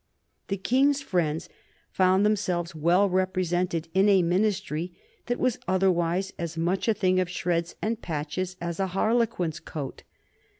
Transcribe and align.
The 0.47 0.57
King's 0.57 1.03
friends 1.03 1.47
found 1.91 2.25
themselves 2.25 2.73
well 2.73 3.07
represented 3.07 3.87
in 3.93 4.09
a 4.09 4.23
Ministry 4.23 4.97
that 5.27 5.37
was 5.37 5.59
otherwise 5.67 6.33
as 6.39 6.57
much 6.57 6.87
a 6.87 6.95
thing 6.95 7.19
of 7.19 7.29
shreds 7.29 7.75
and 7.83 8.01
patches 8.01 8.57
as 8.59 8.79
a 8.79 8.87
harlequin's 8.97 9.59
coat. 9.59 10.01